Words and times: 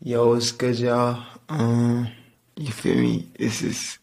Yo, 0.00 0.34
it's 0.34 0.52
good, 0.52 0.78
y'all. 0.78 1.24
Um, 1.48 2.06
you 2.56 2.70
feel 2.70 2.94
me? 2.94 3.26
This 3.36 3.62
is 3.62 3.98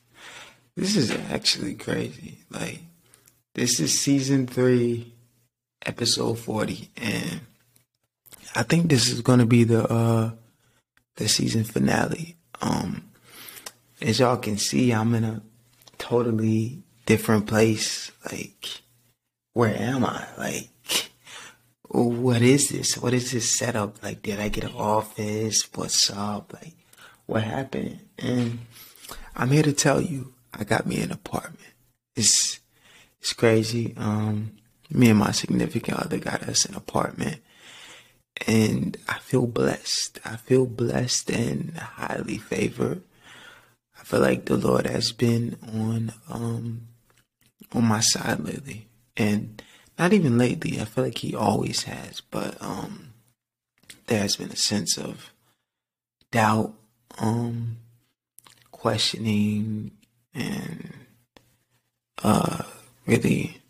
this 0.76 0.98
is 0.98 1.10
actually 1.32 1.76
crazy. 1.76 2.40
Like, 2.52 2.82
this 3.54 3.80
is 3.80 3.98
season 3.98 4.46
three, 4.46 5.14
episode 5.86 6.38
forty, 6.38 6.90
and 6.98 7.40
I 8.54 8.64
think 8.64 8.90
this 8.90 9.10
is 9.10 9.22
gonna 9.22 9.46
be 9.46 9.64
the 9.64 9.88
uh 9.90 10.32
the 11.16 11.30
season 11.30 11.64
finale. 11.64 12.36
Um, 12.62 13.10
as 14.02 14.20
y'all 14.20 14.36
can 14.36 14.58
see, 14.58 14.92
I'm 14.92 15.16
in 15.16 15.24
a 15.24 15.42
totally 15.98 16.84
different 17.06 17.48
place. 17.48 18.12
Like, 18.30 18.82
where 19.54 19.74
am 19.74 20.04
I? 20.04 20.28
Like, 20.38 20.70
what 22.04 22.42
is 22.42 22.70
this? 22.70 22.98
What 22.98 23.14
is 23.14 23.32
this 23.32 23.58
setup? 23.58 24.02
Like, 24.04 24.22
did 24.22 24.40
I 24.40 24.50
get 24.50 24.66
an 24.66 24.76
office? 24.76 25.68
What's 25.74 26.10
up? 26.10 26.54
Like, 26.54 26.74
what 27.26 27.44
happened? 27.44 28.00
And 28.18 28.60
I'm 29.36 29.52
here 29.52 29.64
to 29.64 29.74
tell 29.74 30.02
you, 30.02 30.34
I 30.54 30.64
got 30.64 30.86
me 30.86 31.02
an 31.02 31.12
apartment. 31.12 31.74
It's 32.16 32.60
it's 33.20 33.34
crazy. 33.34 33.94
Um, 33.98 34.52
me 34.90 35.10
and 35.10 35.20
my 35.20 35.32
significant 35.32 36.00
other 36.00 36.18
got 36.18 36.44
us 36.44 36.66
an 36.66 36.76
apartment, 36.76 37.42
and 38.48 38.98
I 39.08 39.20
feel 39.20 39.48
blessed. 39.48 40.20
I 40.24 40.36
feel 40.36 40.66
blessed 40.66 41.32
and 41.32 41.78
highly 41.78 42.38
favored. 42.38 43.02
I 44.00 44.04
feel 44.04 44.20
like 44.20 44.46
the 44.46 44.58
Lord 44.58 44.86
has 44.86 45.12
been 45.12 45.58
on 45.74 46.14
um 46.30 46.88
on 47.74 47.86
my 47.86 48.00
side 48.00 48.42
lately, 48.42 48.88
and 49.18 49.62
not 49.98 50.14
even 50.14 50.38
lately. 50.38 50.80
I 50.80 50.86
feel 50.86 51.04
like 51.04 51.20
he 51.20 51.36
always 51.36 51.84
has, 51.84 52.22
but 52.22 52.62
um, 52.62 53.14
there 54.08 54.20
has 54.20 54.36
been 54.36 54.52
a 54.52 54.56
sense 54.56 54.98
of 54.98 55.32
doubt, 56.32 56.74
um, 57.18 57.78
questioning, 58.72 59.92
and 60.34 60.94
uh, 62.24 62.64
really 63.06 63.62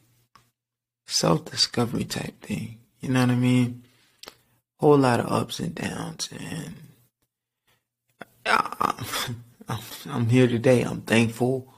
self 1.06 1.46
discovery 1.46 2.06
type 2.06 2.42
thing. 2.42 2.80
You 3.02 3.10
know 3.10 3.22
what 3.22 3.30
I 3.30 3.36
mean? 3.36 3.84
Whole 4.80 4.98
lot 4.98 5.20
of 5.20 5.32
ups 5.32 5.60
and 5.60 5.76
downs, 5.76 6.30
and 6.32 6.76
I'm, 9.68 9.80
I'm 10.10 10.30
here 10.30 10.48
today. 10.48 10.82
I'm 10.82 11.02
thankful. 11.02 11.72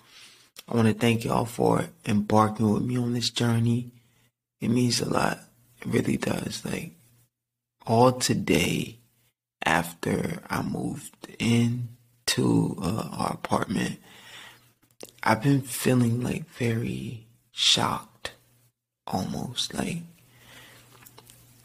I 0.69 0.75
want 0.75 0.87
to 0.87 0.93
thank 0.93 1.23
y'all 1.23 1.45
for 1.45 1.85
embarking 2.05 2.73
with 2.73 2.83
me 2.83 2.97
on 2.97 3.13
this 3.13 3.29
journey 3.29 3.91
it 4.59 4.69
means 4.69 5.01
a 5.01 5.09
lot. 5.09 5.39
It 5.81 5.87
really 5.87 6.17
does. 6.17 6.65
Like 6.65 6.91
all 7.85 8.11
today 8.13 8.99
after 9.63 10.39
I 10.49 10.61
moved 10.61 11.27
into 11.39 12.77
uh, 12.81 13.09
our 13.11 13.33
apartment, 13.33 13.99
I've 15.23 15.43
been 15.43 15.61
feeling 15.61 16.21
like 16.23 16.49
very 16.49 17.27
shocked 17.51 18.31
almost 19.05 19.73
like 19.73 19.99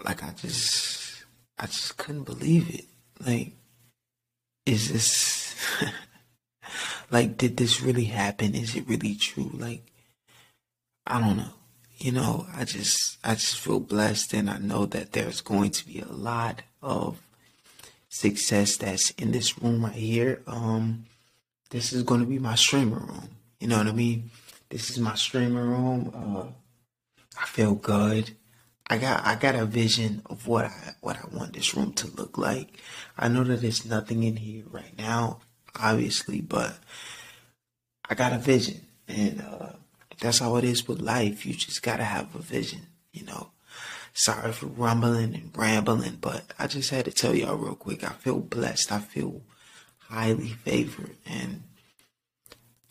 like 0.05 0.23
I 0.23 0.31
just 0.31 1.25
I 1.59 1.67
just 1.67 1.97
couldn't 1.97 2.25
believe 2.25 2.71
it. 2.71 2.85
Like 3.25 3.53
is 4.67 4.93
this 4.93 5.57
like 7.11 7.37
did 7.37 7.57
this 7.57 7.81
really 7.81 8.05
happen? 8.05 8.55
Is 8.55 8.77
it 8.77 8.89
really 8.89 9.15
true? 9.15 9.51
Like 9.55 9.83
I 11.07 11.21
don't 11.21 11.37
know 11.37 11.55
you 12.03 12.11
know, 12.11 12.47
I 12.53 12.65
just 12.65 13.19
I 13.23 13.35
just 13.35 13.59
feel 13.59 13.79
blessed 13.79 14.35
and 14.35 14.51
I 14.51 14.59
know 14.59 14.87
that 14.87 15.13
there's 15.13 15.41
going 15.41 15.71
to 15.71 15.87
be 15.87 16.01
a 16.01 16.13
lot 16.13 16.63
of 16.83 17.23
success 18.09 18.77
that's 18.77 19.11
in 19.11 19.31
this 19.31 19.57
room 19.63 19.85
right 19.85 19.95
here. 19.95 20.43
Um 20.49 21.07
this 21.71 21.93
is 21.93 22.03
going 22.03 22.21
to 22.21 22.27
be 22.27 22.41
my 22.41 22.57
streamer 22.57 22.99
room. 22.99 23.29
You 23.61 23.69
know 23.69 23.79
what 23.79 23.87
I 23.87 23.93
mean? 23.93 24.31
This 24.69 24.91
is 24.91 24.99
my 24.99 25.15
streamer 25.15 25.65
room. 25.65 26.13
Uh 26.13 26.47
I 27.41 27.47
feel 27.47 27.77
good. 27.77 28.33
I 28.89 28.99
got 28.99 29.25
I 29.25 29.37
got 29.37 29.55
a 29.55 29.65
vision 29.65 30.23
of 30.27 30.49
what 30.49 30.65
I 30.65 30.95
what 31.03 31.17
I 31.17 31.37
want 31.37 31.53
this 31.53 31.73
room 31.77 31.93
to 31.95 32.09
look 32.09 32.37
like. 32.37 32.79
I 33.17 33.29
know 33.29 33.45
that 33.45 33.61
there's 33.61 33.87
nothing 33.87 34.25
in 34.25 34.37
here 34.39 34.65
right 34.73 34.99
now, 34.99 35.39
obviously, 35.79 36.41
but 36.41 36.77
I 38.11 38.17
got 38.17 38.33
a 38.33 38.39
vision 38.39 38.81
and 39.07 39.41
uh 39.41 39.73
that's 40.23 40.39
how 40.39 40.55
it 40.55 40.63
is 40.63 40.87
with 40.87 41.01
life. 41.01 41.45
You 41.45 41.53
just 41.53 41.83
gotta 41.83 42.05
have 42.05 42.33
a 42.37 42.39
vision, 42.39 42.87
you 43.13 43.25
know. 43.25 43.51
Sorry 44.15 44.53
for 44.53 44.67
rumbling 44.67 45.35
and 45.35 45.51
rambling, 45.57 46.19
but 46.21 46.45
I 46.61 46.69
just 46.69 46.91
had 46.91 47.07
to 47.07 47.11
tell 47.11 47.35
y'all 47.35 47.57
real 47.57 47.75
quick. 47.75 48.05
I 48.05 48.13
feel 48.13 48.39
blessed. 48.39 48.93
I 48.93 49.01
feel 49.01 49.43
highly 49.99 50.49
favored 50.49 51.17
and 51.27 51.65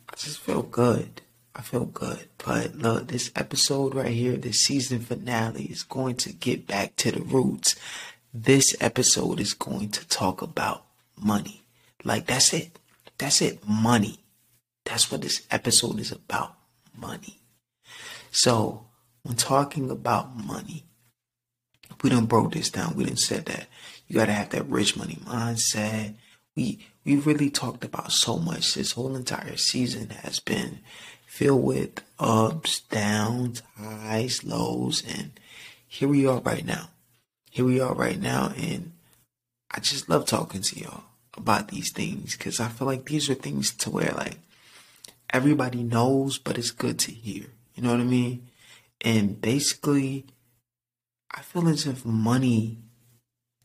I 0.10 0.16
just 0.18 0.40
feel 0.40 0.62
good. 0.62 1.22
I 1.56 1.62
feel 1.62 1.86
good. 1.86 2.28
But 2.44 2.76
look, 2.76 3.08
this 3.08 3.32
episode 3.36 3.96
right 3.96 4.12
here, 4.12 4.36
this 4.36 4.62
season 4.62 5.00
finale 5.00 5.66
is 5.66 5.84
going 5.84 6.16
to 6.18 6.34
get 6.34 6.68
back 6.68 6.98
to 6.98 7.12
the 7.12 7.22
roots. 7.22 7.76
This 8.34 8.76
episode 8.82 9.40
is 9.40 9.54
going 9.54 9.90
to 9.92 10.08
talk 10.10 10.42
about 10.42 10.84
money. 11.16 11.62
Like 12.04 12.26
that's 12.26 12.54
it. 12.54 12.78
That's 13.18 13.42
it. 13.42 13.66
Money. 13.66 14.18
That's 14.84 15.10
what 15.10 15.22
this 15.22 15.48
episode 15.50 16.00
is 16.00 16.12
about 16.12 16.56
money. 17.02 17.40
So 18.32 18.86
when 19.24 19.36
talking 19.36 19.90
about 19.90 20.38
money, 20.38 20.86
we 22.02 22.10
done 22.10 22.26
broke 22.26 22.54
this 22.54 22.70
down. 22.70 22.96
We 22.96 23.04
didn't 23.04 23.20
said 23.20 23.46
that 23.46 23.68
you 24.08 24.16
gotta 24.16 24.32
have 24.32 24.50
that 24.50 24.68
rich 24.68 24.98
money 24.98 25.20
mindset. 25.26 26.16
We 26.56 26.86
we 27.04 27.16
really 27.16 27.50
talked 27.50 27.84
about 27.84 28.12
so 28.12 28.38
much. 28.38 28.74
This 28.74 28.94
whole 28.94 29.16
entire 29.16 29.58
season 29.58 30.10
has 30.10 30.40
been 30.40 30.80
filled 31.26 31.64
with 31.64 32.04
ups, 32.20 32.82
downs, 32.82 33.62
highs, 33.78 34.44
lows, 34.44 35.04
and 35.08 35.32
here 35.88 36.08
we 36.08 36.26
are 36.26 36.40
right 36.40 36.66
now. 36.66 36.90
Here 37.50 37.66
we 37.66 37.80
are 37.80 37.94
right 37.94 38.20
now, 38.20 38.54
and 38.56 38.92
I 39.72 39.80
just 39.80 40.10
love 40.10 40.26
talking 40.26 40.62
to 40.62 40.80
y'all 40.80 41.04
about 41.36 41.70
these 41.70 41.92
things 41.92 42.36
because 42.36 42.60
I 42.60 42.68
feel 42.68 42.88
like 42.88 43.06
these 43.06 43.30
are 43.30 43.36
things 43.36 43.72
to 43.76 43.90
where 43.90 44.14
like 44.16 44.38
everybody 45.32 45.84
knows, 45.84 46.38
but 46.38 46.58
it's 46.58 46.72
good 46.72 47.00
to 47.00 47.12
hear. 47.12 47.46
You 47.76 47.84
know 47.84 47.92
what 47.92 48.00
I 48.00 48.06
mean? 48.06 48.50
And 49.02 49.42
basically, 49.42 50.26
I 51.34 51.42
feel 51.42 51.68
as 51.68 51.88
if 51.88 52.06
money 52.06 52.78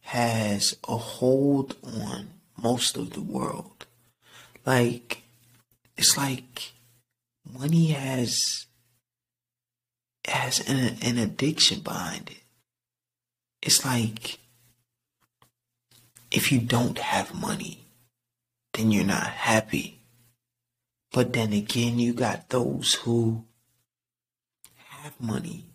has 0.01 0.77
a 0.89 0.97
hold 0.97 1.77
on 1.83 2.29
most 2.57 2.97
of 2.97 3.11
the 3.11 3.21
world. 3.21 3.87
Like, 4.65 5.23
it's 5.97 6.17
like 6.17 6.73
money 7.59 7.89
has 7.89 8.67
has 10.27 10.69
an, 10.69 10.97
an 11.03 11.19
addiction 11.19 11.81
behind 11.81 12.31
it. 12.31 12.43
It's 13.63 13.85
like 13.85 14.39
if 16.31 16.51
you 16.51 16.61
don't 16.61 16.99
have 16.99 17.35
money, 17.35 17.87
then 18.75 18.91
you're 18.91 19.05
not 19.05 19.27
happy. 19.27 19.96
But 21.17 21.33
then 21.33 21.55
again, 21.55 21.99
you 21.99 22.13
got 22.13 22.51
those 22.51 22.93
who 22.93 23.47
have 24.75 25.19
money 25.19 25.71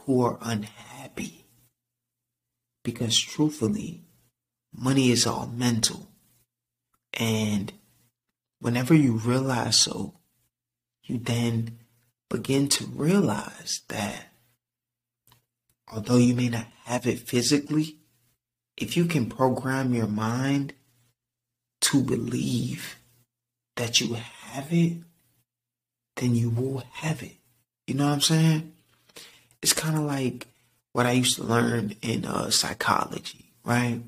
who 0.00 0.20
are 0.24 0.36
unhappy. 0.42 1.46
Because 2.82 3.16
truthfully, 3.16 4.02
money 4.76 5.12
is 5.12 5.28
all 5.28 5.46
mental. 5.46 6.08
And 7.14 7.72
whenever 8.58 8.94
you 8.94 9.18
realize 9.18 9.76
so, 9.76 10.14
you 11.04 11.18
then 11.18 11.78
begin 12.28 12.66
to 12.70 12.86
realize 12.86 13.82
that 13.86 14.32
although 15.86 16.16
you 16.16 16.34
may 16.34 16.48
not 16.48 16.66
have 16.86 17.06
it 17.06 17.20
physically, 17.20 17.98
if 18.76 18.96
you 18.96 19.04
can 19.04 19.26
program 19.26 19.94
your 19.94 20.08
mind 20.08 20.72
to 21.82 22.02
believe 22.02 22.96
that 23.76 24.00
you 24.00 24.16
have 24.52 24.72
it, 24.72 24.98
then 26.16 26.34
you 26.34 26.50
will 26.50 26.82
have 26.92 27.22
it. 27.22 27.36
You 27.86 27.94
know 27.94 28.06
what 28.06 28.14
I'm 28.14 28.20
saying? 28.20 28.72
It's 29.62 29.72
kind 29.72 29.96
of 29.96 30.02
like 30.02 30.46
what 30.92 31.06
I 31.06 31.12
used 31.12 31.36
to 31.36 31.44
learn 31.44 31.94
in 32.02 32.24
uh, 32.24 32.50
psychology, 32.50 33.52
right? 33.64 34.00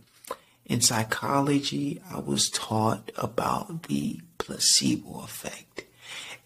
In 0.67 0.81
psychology, 0.81 2.01
I 2.13 2.21
was 2.21 2.51
taught 2.51 3.11
about 3.17 3.85
the 3.85 4.21
placebo 4.39 5.21
effect. 5.21 5.85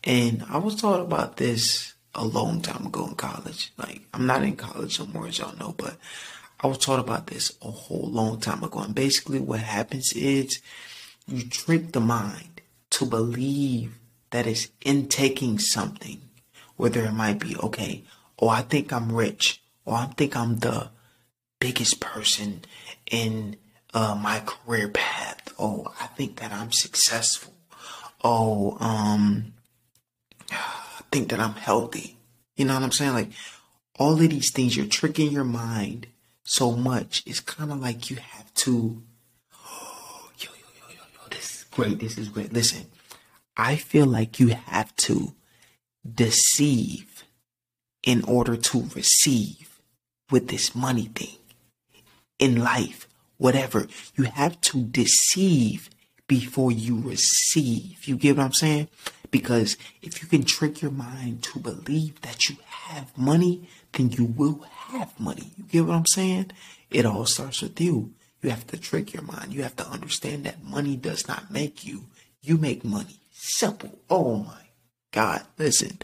And 0.03 0.45
I 0.49 0.59
was 0.59 0.77
taught 0.77 1.01
about 1.01 1.37
this 1.37 1.95
a 2.15 2.25
long 2.25 2.61
time 2.61 2.87
ago 2.87 3.07
in 3.07 3.15
college. 3.15 3.73
Like, 3.77 4.03
I'm 4.13 4.27
not 4.27 4.43
in 4.43 4.57
college 4.57 4.99
no 4.99 5.07
more, 5.07 5.27
as 5.27 5.39
y'all 5.39 5.57
know, 5.57 5.75
but 5.77 5.97
I 6.61 6.67
was 6.67 6.79
taught 6.79 7.01
about 7.01 7.27
this 7.27 7.57
a 7.63 7.71
whole 7.71 8.09
long 8.11 8.41
time 8.41 8.63
ago. 8.63 8.81
And 8.81 8.95
basically, 8.95 9.41
what 9.41 9.61
happens 9.61 10.13
is 10.15 10.61
you 11.27 11.45
trick 11.45 11.93
the 11.93 12.01
mind 12.01 12.54
to 12.95 13.07
believe 13.07 13.99
that 14.31 14.47
it's 14.47 14.69
intaking 14.85 15.59
something, 15.59 16.21
whether 16.77 17.05
it 17.05 17.13
might 17.13 17.39
be, 17.39 17.57
okay, 17.57 18.03
oh, 18.39 18.49
I 18.49 18.63
think 18.63 18.93
I'm 18.93 19.13
rich, 19.13 19.63
or 19.85 19.95
I 19.95 20.07
think 20.07 20.37
I'm 20.37 20.59
the 20.59 20.91
biggest 21.61 22.01
person 22.01 22.65
in 23.11 23.57
uh, 23.93 24.15
my 24.21 24.41
career 24.41 24.89
path. 24.89 25.53
Oh, 25.59 25.93
I 26.01 26.07
think 26.09 26.41
that 26.41 26.53
I'm 26.53 26.73
successful. 26.73 27.55
Oh, 28.23 28.77
um, 28.81 29.55
I 30.51 31.03
think 31.11 31.31
that 31.31 31.41
I'm 31.41 31.55
healthy. 31.55 32.17
You 32.57 32.65
know 32.65 32.75
what 32.75 32.83
I'm 32.83 32.93
saying? 32.93 33.13
Like 33.13 33.31
all 33.99 34.13
of 34.15 34.19
these 34.19 34.51
things, 34.51 34.77
you're 34.77 34.87
tricking 34.87 35.31
your 35.31 35.45
mind 35.45 36.07
so 36.43 36.73
much. 36.73 37.23
It's 37.27 37.41
kind 37.41 37.71
of 37.73 37.81
like 37.81 38.11
you 38.11 38.17
have 38.17 38.53
to. 38.55 39.03
Oh, 39.55 40.31
yo, 40.39 40.51
yo, 40.51 40.67
yo, 40.81 40.95
yo, 40.95 41.03
yo, 41.15 41.29
this 41.31 41.45
is 41.45 41.63
great. 41.75 41.99
This 41.99 42.17
is 42.17 42.29
great. 42.29 42.53
Listen, 42.53 42.87
I 43.57 43.77
feel 43.77 44.07
like 44.07 44.41
you 44.41 44.49
have 44.49 44.95
to 44.97 45.35
deceive 46.09 47.25
in 48.03 48.23
order 48.25 48.57
to 48.57 48.89
receive 48.95 49.81
with 50.31 50.49
this 50.49 50.75
money 50.75 51.11
thing 51.15 51.39
in 52.39 52.63
life, 52.63 53.09
whatever. 53.39 53.87
You 54.17 54.25
have 54.25 54.61
to 54.63 54.83
deceive 54.83 55.91
before 56.29 56.73
you 56.73 57.01
receive. 57.01 58.05
You 58.05 58.17
get 58.17 58.37
what 58.37 58.45
I'm 58.45 58.53
saying? 58.53 58.89
Because 59.31 59.77
if 60.01 60.23
you 60.23 60.29
can 60.29 60.45
trick 60.45 60.81
your 60.81 60.93
mind 60.93 61.43
to 61.45 61.59
believe 61.59 62.21
that 62.21 62.49
you 62.49 62.57
have 62.71 63.17
money, 63.19 63.69
then 63.93 64.11
you 64.13 64.25
will 64.25 64.65
have 64.89 65.19
money. 65.19 65.51
You 65.57 65.65
get 65.65 65.87
what 65.87 65.97
I'm 65.97 66.07
saying? 66.07 66.53
It 66.91 67.05
all 67.05 67.27
starts 67.27 67.63
with 67.63 67.81
you. 67.81 68.13
You 68.45 68.51
have 68.51 68.67
to 68.67 68.77
trick 68.77 69.15
your 69.15 69.23
mind. 69.23 69.55
You 69.55 69.63
have 69.63 69.77
to 69.77 69.89
understand 69.89 70.45
that 70.45 70.63
money 70.63 70.97
does 70.97 71.27
not 71.27 71.51
make 71.51 71.87
you. 71.87 72.05
You 72.43 72.59
make 72.59 72.85
money. 72.85 73.19
Simple. 73.33 73.99
Oh 74.11 74.37
my 74.37 74.61
God. 75.13 75.47
Listen, 75.57 75.99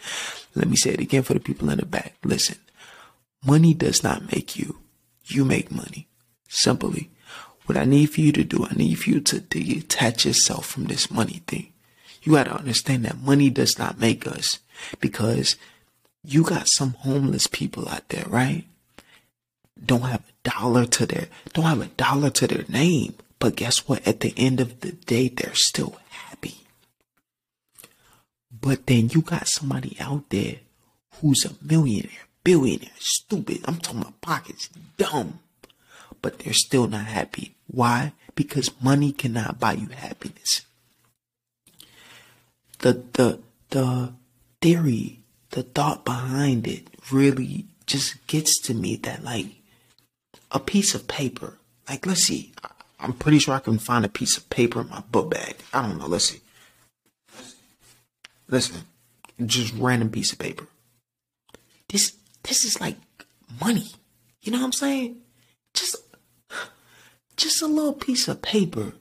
let 0.54 0.66
me 0.66 0.74
say 0.74 0.92
it 0.92 1.00
again 1.00 1.22
for 1.22 1.34
the 1.34 1.40
people 1.40 1.68
in 1.68 1.76
the 1.76 1.84
back. 1.84 2.14
Listen, 2.24 2.56
money 3.44 3.74
does 3.74 4.02
not 4.02 4.32
make 4.32 4.56
you. 4.58 4.78
You 5.26 5.44
make 5.44 5.70
money. 5.70 6.08
Simply. 6.48 7.10
What 7.66 7.76
I 7.76 7.84
need 7.84 8.06
for 8.06 8.22
you 8.22 8.32
to 8.32 8.42
do, 8.42 8.64
I 8.64 8.74
need 8.74 8.94
for 8.94 9.10
you 9.10 9.20
to 9.20 9.40
detach 9.40 10.24
yourself 10.24 10.64
from 10.64 10.84
this 10.84 11.10
money 11.10 11.42
thing. 11.46 11.74
You 12.22 12.32
got 12.32 12.44
to 12.44 12.56
understand 12.56 13.04
that 13.04 13.20
money 13.20 13.50
does 13.50 13.78
not 13.78 14.00
make 14.00 14.26
us 14.26 14.60
because 14.98 15.56
you 16.24 16.42
got 16.42 16.68
some 16.68 16.94
homeless 17.00 17.46
people 17.46 17.86
out 17.86 18.08
there, 18.08 18.24
right? 18.28 18.64
Don't 19.84 20.02
have 20.02 20.20
a 20.20 20.48
dollar 20.48 20.86
to 20.86 21.06
their, 21.06 21.28
don't 21.52 21.64
have 21.64 21.80
a 21.80 21.86
dollar 21.86 22.30
to 22.30 22.46
their 22.46 22.64
name. 22.68 23.14
But 23.38 23.56
guess 23.56 23.88
what? 23.88 24.06
At 24.06 24.20
the 24.20 24.34
end 24.36 24.60
of 24.60 24.80
the 24.80 24.92
day, 24.92 25.28
they're 25.28 25.54
still 25.54 25.98
happy. 26.10 26.58
But 28.52 28.86
then 28.86 29.08
you 29.08 29.22
got 29.22 29.48
somebody 29.48 29.96
out 29.98 30.28
there 30.28 30.56
who's 31.16 31.44
a 31.44 31.64
millionaire, 31.64 32.28
billionaire, 32.44 32.90
stupid. 32.98 33.60
I'm 33.64 33.78
talking 33.78 34.02
about 34.02 34.20
pockets, 34.20 34.68
dumb 34.98 35.40
but 36.22 36.40
they're 36.40 36.52
still 36.52 36.86
not 36.86 37.06
happy. 37.06 37.54
Why? 37.66 38.12
Because 38.34 38.70
money 38.82 39.12
cannot 39.12 39.60
buy 39.60 39.72
you 39.72 39.88
happiness. 39.88 40.62
The 42.78 43.04
the 43.12 43.40
the 43.70 44.12
theory, 44.60 45.20
the 45.50 45.62
thought 45.62 46.04
behind 46.04 46.66
it 46.66 46.88
really 47.10 47.66
just 47.86 48.26
gets 48.26 48.60
to 48.62 48.74
me 48.74 48.96
that 48.96 49.24
like 49.24 49.46
a 50.50 50.60
piece 50.60 50.94
of 50.94 51.08
paper. 51.08 51.58
Like 51.88 52.06
let's 52.06 52.24
see. 52.24 52.52
I'm 52.98 53.12
pretty 53.14 53.38
sure 53.38 53.54
I 53.54 53.60
can 53.60 53.78
find 53.78 54.04
a 54.04 54.08
piece 54.08 54.36
of 54.36 54.48
paper 54.50 54.80
in 54.80 54.88
my 54.88 55.00
book 55.10 55.30
bag. 55.30 55.56
I 55.72 55.82
don't 55.82 55.98
know. 55.98 56.06
Let's 56.06 56.26
see. 56.26 56.40
Listen, 58.48 58.82
just 59.46 59.74
random 59.74 60.10
piece 60.10 60.32
of 60.32 60.38
paper. 60.38 60.66
This 61.88 62.16
this 62.42 62.64
is 62.64 62.80
like 62.80 62.96
money. 63.60 63.86
You 64.42 64.52
know 64.52 64.58
what 64.58 64.66
I'm 64.66 64.72
saying? 64.72 65.16
Just 65.74 65.96
just 67.36 67.62
a 67.62 67.66
little 67.66 67.94
piece 67.94 68.28
of 68.28 68.42
paper, 68.42 68.92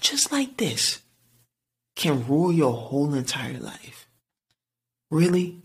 just 0.00 0.32
like 0.32 0.56
this, 0.56 1.02
can 1.94 2.26
rule 2.26 2.52
your 2.52 2.72
whole 2.72 3.14
entire 3.14 3.58
life. 3.58 4.08
Really? 5.10 5.62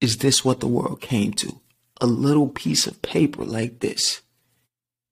Is 0.00 0.18
this 0.18 0.44
what 0.44 0.60
the 0.60 0.66
world 0.66 1.00
came 1.00 1.32
to? 1.34 1.60
A 2.02 2.06
little 2.06 2.48
piece 2.48 2.88
of 2.88 3.00
paper 3.00 3.44
like 3.44 3.78
this 3.78 4.22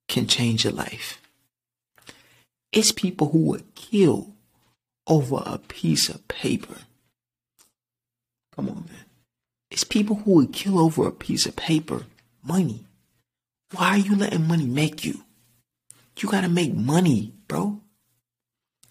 can 0.08 0.26
change 0.26 0.64
your 0.64 0.72
life. 0.72 1.22
It's 2.72 2.90
people 2.90 3.28
who 3.28 3.38
would 3.46 3.76
kill 3.76 4.34
over 5.06 5.40
a 5.46 5.58
piece 5.58 6.08
of 6.08 6.26
paper. 6.26 6.78
Come 8.56 8.68
on, 8.68 8.84
man. 8.88 9.06
It's 9.70 9.84
people 9.84 10.16
who 10.16 10.32
would 10.32 10.52
kill 10.52 10.80
over 10.80 11.06
a 11.06 11.12
piece 11.12 11.46
of 11.46 11.54
paper, 11.54 12.06
money. 12.42 12.86
Why 13.72 13.90
are 13.90 13.98
you 13.98 14.16
letting 14.16 14.48
money 14.48 14.66
make 14.66 15.04
you? 15.04 15.22
You 16.18 16.28
gotta 16.28 16.48
make 16.48 16.74
money, 16.74 17.32
bro. 17.46 17.80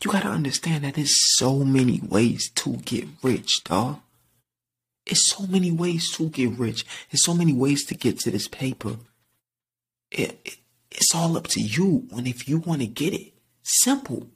You 0.01 0.09
gotta 0.09 0.29
understand 0.29 0.85
that 0.85 0.93
there's 0.93 1.35
so 1.35 1.65
many 1.65 1.99
ways 2.01 2.49
to 2.55 2.77
get 2.77 3.09
rich, 3.21 3.61
dog. 3.65 3.99
It's 5.09 5.27
so 5.27 5.45
many 5.47 5.71
ways 5.71 6.11
to 6.17 6.29
get 6.29 6.57
rich. 6.57 6.85
There's 7.09 7.23
so 7.23 7.33
many 7.33 7.53
ways 7.53 7.83
to 7.85 7.95
get 7.95 8.19
to 8.19 8.31
this 8.31 8.47
paper. 8.47 8.97
It, 10.11 10.39
it, 10.45 10.57
it's 10.91 11.13
all 11.13 11.35
up 11.37 11.47
to 11.47 11.61
you 11.61 12.07
and 12.15 12.27
if 12.27 12.47
you 12.47 12.59
want 12.59 12.81
to 12.81 12.87
get 12.87 13.13
it. 13.13 13.33
Simple. 13.63 14.27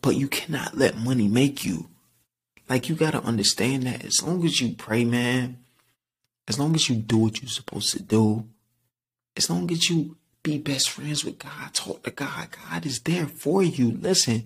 But 0.00 0.16
you 0.16 0.28
cannot 0.28 0.76
let 0.76 0.96
money 0.96 1.28
make 1.28 1.64
you. 1.64 1.88
Like 2.68 2.88
you 2.88 2.94
gotta 2.94 3.22
understand 3.22 3.84
that 3.84 4.04
as 4.04 4.22
long 4.22 4.44
as 4.44 4.60
you 4.60 4.74
pray, 4.74 5.04
man, 5.04 5.58
as 6.48 6.58
long 6.58 6.74
as 6.74 6.88
you 6.88 6.96
do 6.96 7.18
what 7.18 7.40
you're 7.40 7.48
supposed 7.48 7.92
to 7.92 8.02
do, 8.02 8.46
as 9.36 9.50
long 9.50 9.70
as 9.70 9.90
you 9.90 10.16
be 10.44 10.58
best 10.58 10.90
friends 10.90 11.24
with 11.24 11.40
God. 11.40 11.72
Talk 11.72 12.04
to 12.04 12.10
God. 12.12 12.48
God 12.68 12.86
is 12.86 13.00
there 13.00 13.26
for 13.26 13.64
you. 13.64 13.90
Listen, 13.90 14.44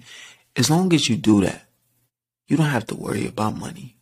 as 0.57 0.71
long 0.71 0.95
as 0.95 1.09
you 1.09 1.17
do 1.17 1.43
that, 1.43 1.67
you 2.47 2.57
don't 2.57 2.67
have 2.67 2.87
to 2.87 2.95
worry 2.95 3.27
about 3.27 3.59
money. 3.59 3.98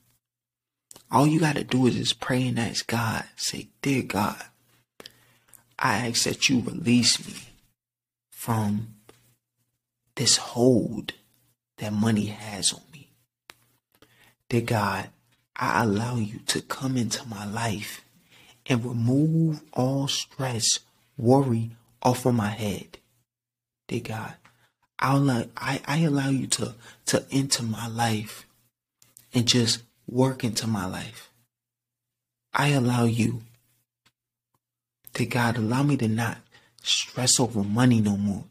All 1.11 1.27
you 1.27 1.41
got 1.41 1.57
to 1.57 1.65
do 1.65 1.87
is 1.87 1.95
just 1.95 2.21
pray 2.21 2.47
and 2.47 2.59
ask 2.59 2.87
God. 2.87 3.25
Say, 3.37 3.69
Dear 3.83 4.03
God, 4.03 4.43
I 5.79 6.09
ask 6.09 6.25
that 6.25 6.49
you 6.49 6.61
release 6.61 7.25
me 7.27 7.35
from 8.31 8.95
this 10.17 10.37
hold 10.37 11.13
that 11.79 11.93
money 11.93 12.27
has 12.27 12.73
on 12.73 12.83
me. 12.93 13.11
Dear 14.49 14.63
God, 14.63 15.11
I 15.55 15.83
allow 15.85 16.17
you 16.17 16.41
to 16.47 16.61
come 16.63 16.97
into 16.97 17.27
my 17.27 17.47
life 17.47 18.05
and 18.67 18.85
remove 18.85 19.63
all 19.73 20.09
stress, 20.09 20.81
worry, 21.17 21.71
off 22.03 22.27
of 22.27 22.35
my 22.35 22.51
head. 22.51 22.99
Dear 23.89 24.01
God, 24.01 24.35
I 24.99 25.15
allow, 25.15 25.45
I, 25.57 25.81
I 25.87 25.99
allow 26.01 26.31
you 26.31 26.47
to, 26.49 26.75
to 27.07 27.25
enter 27.31 27.63
my 27.63 27.87
life 27.87 28.47
and 29.33 29.47
just 29.47 29.83
work 30.07 30.45
into 30.45 30.67
my 30.67 30.87
life. 30.87 31.31
I 32.53 32.69
allow 32.69 33.05
you, 33.05 33.43
dear 35.13 35.27
God, 35.27 35.57
allow 35.57 35.83
me 35.83 35.97
to 35.99 36.09
not 36.09 36.39
stress 36.83 37.39
over 37.41 37.63
money 37.63 38.01
no 38.01 38.17
more. 38.17 38.45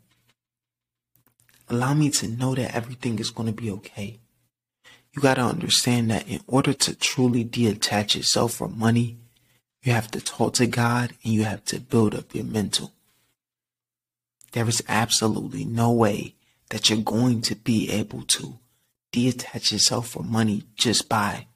Allow 1.70 1.96
me 1.96 2.12
to 2.12 2.28
know 2.28 2.54
that 2.54 2.76
everything 2.76 3.18
is 3.18 3.32
going 3.32 3.48
to 3.48 3.62
be 3.62 3.72
okay. 3.72 4.20
You 5.14 5.22
got 5.22 5.36
to 5.36 5.42
understand 5.42 6.12
that 6.12 6.28
in 6.28 6.42
order 6.46 6.74
to 6.74 6.96
truly 6.96 7.44
detach 7.44 8.16
yourself 8.16 8.54
from 8.54 8.78
money, 8.78 9.18
you 9.82 9.94
have 9.94 10.12
to 10.12 10.22
talk 10.22 10.54
to 10.56 10.68
God 10.68 11.14
and 11.24 11.34
you 11.34 11.44
have 11.46 11.64
to 11.66 11.80
build 11.80 12.14
up 12.14 12.36
your 12.36 12.44
mental. 12.44 12.92
There 14.52 14.68
is 14.68 14.84
absolutely 14.88 15.66
no 15.66 15.92
way 15.92 16.36
that 16.70 16.90
you're 16.90 17.00
going 17.00 17.42
to 17.44 17.56
be 17.56 17.90
able 17.92 18.24
to 18.24 18.60
detach 19.16 19.72
yourself 19.72 20.10
from 20.10 20.32
money 20.32 20.64
just 20.76 21.08
by 21.08 21.48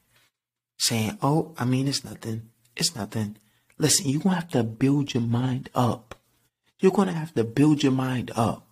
saying, 0.78 1.18
Oh, 1.22 1.54
I 1.58 1.66
mean, 1.66 1.88
it's 1.88 2.04
nothing. 2.04 2.50
It's 2.76 2.96
nothing. 2.96 3.38
Listen, 3.78 4.10
you're 4.10 4.22
going 4.22 4.36
to 4.36 4.42
have 4.42 4.52
to 4.52 4.64
build 4.64 5.14
your 5.14 5.24
mind 5.24 5.70
up. 5.76 6.16
You're 6.80 6.92
going 6.92 7.08
to 7.08 7.14
have 7.14 7.34
to 7.36 7.44
build 7.44 7.84
your 7.84 7.92
mind 7.92 8.32
up. 8.36 8.66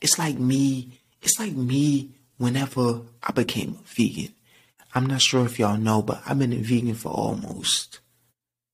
It's 0.00 0.18
like 0.18 0.38
me. 0.38 1.00
It's 1.22 1.38
like 1.38 1.54
me 1.54 2.10
whenever 2.38 3.02
I 3.22 3.32
became 3.32 3.78
a 3.80 3.88
vegan. 3.94 4.34
I'm 4.94 5.06
not 5.06 5.22
sure 5.22 5.46
if 5.46 5.58
y'all 5.58 5.76
know, 5.76 6.02
but 6.02 6.22
I've 6.26 6.38
been 6.38 6.52
a 6.52 6.56
vegan 6.56 6.94
for 6.94 7.10
almost 7.10 8.00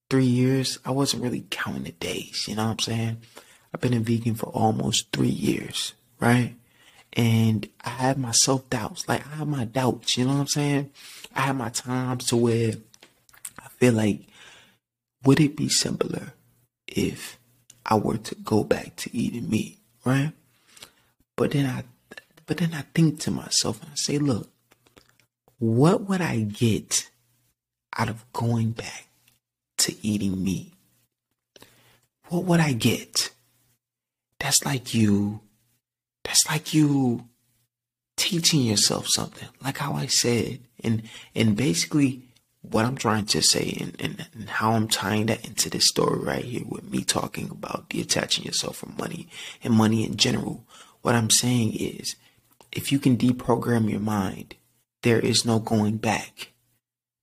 three 0.08 0.24
years. 0.24 0.78
I 0.84 0.90
wasn't 0.90 1.22
really 1.22 1.46
counting 1.50 1.84
the 1.84 1.92
days, 1.92 2.46
you 2.48 2.56
know 2.56 2.64
what 2.64 2.70
I'm 2.72 2.78
saying? 2.78 3.16
I've 3.74 3.80
been 3.80 3.94
a 3.94 4.00
vegan 4.00 4.34
for 4.34 4.46
almost 4.46 5.12
three 5.12 5.28
years, 5.28 5.94
right? 6.20 6.54
And 7.12 7.68
I 7.84 7.90
have 7.90 8.18
my 8.18 8.32
self 8.32 8.68
doubts. 8.68 9.08
Like 9.08 9.26
I 9.26 9.36
have 9.36 9.48
my 9.48 9.64
doubts, 9.64 10.16
you 10.16 10.24
know 10.24 10.34
what 10.34 10.40
I'm 10.40 10.46
saying? 10.48 10.90
I 11.34 11.42
have 11.42 11.56
my 11.56 11.70
times 11.70 12.26
to 12.26 12.36
where 12.36 12.74
I 13.58 13.68
feel 13.68 13.94
like, 13.94 14.22
would 15.24 15.40
it 15.40 15.56
be 15.56 15.68
simpler 15.68 16.32
if 16.86 17.38
I 17.84 17.96
were 17.96 18.18
to 18.18 18.34
go 18.36 18.64
back 18.64 18.96
to 18.96 19.16
eating 19.16 19.48
meat, 19.48 19.78
right? 20.04 20.32
But 21.36 21.52
then 21.52 21.66
I, 21.66 21.84
but 22.46 22.58
then 22.58 22.74
I 22.74 22.82
think 22.94 23.20
to 23.20 23.30
myself 23.30 23.80
and 23.82 23.90
I 23.90 23.94
say, 23.96 24.18
look, 24.18 24.50
what 25.58 26.02
would 26.02 26.20
I 26.20 26.40
get 26.40 27.10
out 27.96 28.08
of 28.08 28.30
going 28.32 28.72
back 28.72 29.08
to 29.78 29.94
eating 30.06 30.42
meat? 30.42 30.72
What 32.28 32.44
would 32.44 32.60
I 32.60 32.72
get? 32.72 33.30
That's 34.38 34.64
like 34.64 34.94
you, 34.94 35.40
that's 36.36 36.50
like 36.50 36.74
you 36.74 37.28
teaching 38.16 38.60
yourself 38.60 39.06
something. 39.08 39.48
Like 39.62 39.78
how 39.78 39.94
I 39.94 40.06
said, 40.06 40.60
and, 40.84 41.02
and 41.34 41.56
basically 41.56 42.24
what 42.60 42.84
I'm 42.84 42.96
trying 42.96 43.24
to 43.26 43.40
say 43.40 43.76
and, 43.80 43.96
and, 43.98 44.26
and, 44.34 44.50
how 44.50 44.72
I'm 44.72 44.88
tying 44.88 45.26
that 45.26 45.46
into 45.46 45.70
this 45.70 45.86
story 45.86 46.18
right 46.18 46.44
here 46.44 46.64
with 46.66 46.90
me 46.90 47.04
talking 47.04 47.48
about 47.50 47.88
detaching 47.88 48.44
yourself 48.44 48.76
from 48.76 48.96
money 48.98 49.28
and 49.62 49.72
money 49.72 50.04
in 50.04 50.16
general. 50.16 50.66
What 51.00 51.14
I'm 51.14 51.30
saying 51.30 51.74
is 51.74 52.16
if 52.72 52.92
you 52.92 52.98
can 52.98 53.16
deprogram 53.16 53.90
your 53.90 54.00
mind, 54.00 54.56
there 55.02 55.20
is 55.20 55.44
no 55.46 55.58
going 55.58 55.96
back. 55.96 56.52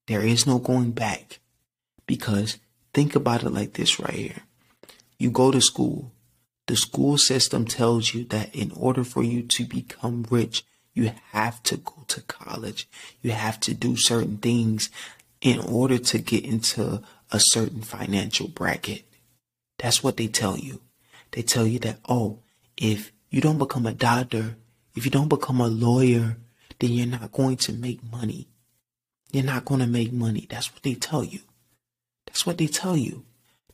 There 0.08 0.22
is 0.22 0.48
no 0.48 0.58
going 0.58 0.92
back 0.92 1.40
because 2.08 2.58
think 2.94 3.16
about 3.16 3.44
it 3.44 3.50
like 3.50 3.74
this 3.74 4.00
right 4.00 4.14
here. 4.14 4.44
You 5.20 5.30
go 5.30 5.52
to 5.52 5.62
school. 5.62 6.13
The 6.74 6.78
school 6.78 7.20
system 7.20 7.66
tells 7.66 8.16
you 8.16 8.24
that 8.30 8.56
in 8.56 8.72
order 8.72 9.04
for 9.04 9.22
you 9.22 9.44
to 9.44 9.64
become 9.64 10.26
rich, 10.32 10.64
you 10.96 11.12
have 11.32 11.62
to 11.70 11.78
go 11.78 12.04
to 12.08 12.22
college. 12.22 12.90
You 13.22 13.30
have 13.30 13.60
to 13.60 13.76
do 13.76 13.96
certain 13.96 14.38
things 14.38 14.90
in 15.40 15.60
order 15.60 16.00
to 16.00 16.18
get 16.18 16.44
into 16.44 17.04
a 17.32 17.40
certain 17.40 17.84
financial 17.84 18.48
bracket. 18.48 19.04
That's 19.78 20.02
what 20.04 20.18
they 20.18 20.26
tell 20.26 20.58
you. 20.58 20.82
They 21.30 21.44
tell 21.44 21.68
you 21.68 21.78
that, 21.78 22.00
oh, 22.10 22.40
if 22.76 23.12
you 23.30 23.40
don't 23.40 23.60
become 23.60 23.86
a 23.86 23.94
doctor, 23.94 24.56
if 24.96 25.06
you 25.06 25.12
don't 25.12 25.30
become 25.30 25.62
a 25.62 25.68
lawyer, 25.68 26.38
then 26.80 26.90
you're 26.90 27.06
not 27.06 27.32
going 27.32 27.58
to 27.58 27.74
make 27.74 28.00
money. 28.12 28.48
You're 29.32 29.44
not 29.44 29.66
going 29.66 29.82
to 29.82 29.86
make 29.86 30.12
money. 30.12 30.48
That's 30.50 30.74
what 30.74 30.82
they 30.82 30.96
tell 30.96 31.24
you. 31.24 31.42
That's 32.26 32.48
what 32.48 32.58
they 32.58 32.66
tell 32.66 32.98
you. 32.98 33.26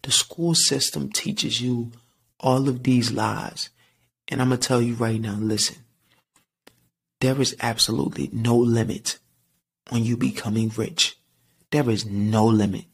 The 0.01 0.11
school 0.11 0.53
system 0.53 1.09
teaches 1.13 1.61
you 1.61 1.93
all 2.39 2.69
of 2.69 2.83
these 2.83 3.11
lies. 3.11 3.69
And 4.27 4.41
I'm 4.41 4.49
going 4.49 4.59
to 4.59 4.67
tell 4.67 4.81
you 4.81 4.93
right 4.95 5.19
now 5.19 5.35
listen, 5.35 5.77
there 7.19 7.39
is 7.41 7.55
absolutely 7.59 8.29
no 8.31 8.55
limit 8.55 9.19
on 9.91 10.03
you 10.03 10.15
becoming 10.15 10.71
rich. 10.75 11.17
There 11.71 11.89
is 11.89 12.05
no 12.05 12.45
limit. 12.45 12.85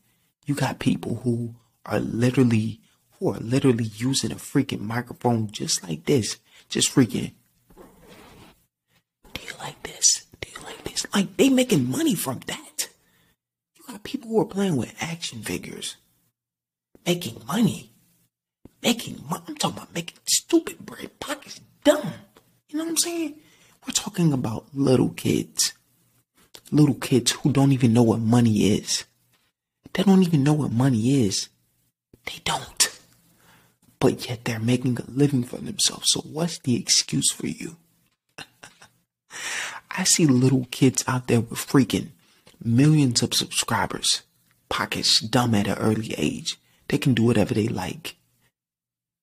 You 0.45 0.55
got 0.55 0.79
people 0.79 1.21
who 1.23 1.55
are 1.85 1.99
literally 1.99 2.81
who 3.19 3.33
are 3.33 3.39
literally 3.39 3.85
using 3.85 4.31
a 4.31 4.35
freaking 4.35 4.81
microphone 4.81 5.49
just 5.49 5.83
like 5.83 6.05
this. 6.05 6.37
Just 6.67 6.93
freaking. 6.93 7.33
Do 9.33 9.41
you 9.41 9.53
like 9.59 9.81
this? 9.83 10.25
Do 10.41 10.49
you 10.49 10.65
like 10.65 10.83
this? 10.83 11.05
Like 11.13 11.37
they 11.37 11.49
making 11.49 11.89
money 11.89 12.15
from 12.15 12.41
that. 12.47 12.89
You 13.75 13.83
got 13.87 14.03
people 14.03 14.29
who 14.29 14.41
are 14.41 14.45
playing 14.45 14.75
with 14.75 14.93
action 14.99 15.41
figures. 15.41 15.95
Making 17.05 17.41
money. 17.47 17.94
Making 18.85 19.21
money. 19.29 19.43
I'm 19.49 19.55
talking 19.55 19.77
about 19.77 19.93
making 19.93 20.17
stupid 20.27 20.79
bread 20.79 21.19
pockets 21.19 21.59
dumb. 21.83 22.13
You 22.69 22.77
know 22.77 22.85
what 22.85 22.91
I'm 22.91 22.97
saying? 22.97 23.35
We're 23.85 23.93
talking 23.93 24.31
about 24.31 24.67
little 24.73 25.09
kids 25.09 25.73
little 26.71 26.95
kids 26.95 27.31
who 27.31 27.51
don't 27.51 27.71
even 27.71 27.93
know 27.93 28.03
what 28.03 28.19
money 28.19 28.75
is. 28.75 29.05
They 29.93 30.03
don't 30.03 30.23
even 30.23 30.43
know 30.43 30.53
what 30.53 30.71
money 30.71 31.25
is. 31.25 31.49
They 32.25 32.39
don't. 32.43 32.99
But 33.99 34.27
yet 34.27 34.45
they're 34.45 34.59
making 34.59 34.97
a 34.97 35.09
living 35.09 35.43
for 35.43 35.57
themselves. 35.57 36.07
So 36.09 36.21
what's 36.21 36.59
the 36.59 36.75
excuse 36.75 37.31
for 37.31 37.47
you? 37.47 37.77
I 39.91 40.03
see 40.03 40.25
little 40.25 40.67
kids 40.71 41.03
out 41.07 41.27
there 41.27 41.41
with 41.41 41.59
freaking 41.59 42.09
millions 42.63 43.21
of 43.23 43.33
subscribers, 43.33 44.23
pockets 44.69 45.21
dumb 45.21 45.55
at 45.55 45.67
an 45.67 45.77
early 45.77 46.13
age. 46.17 46.59
They 46.89 46.97
can 46.97 47.13
do 47.13 47.23
whatever 47.23 47.53
they 47.53 47.67
like. 47.67 48.15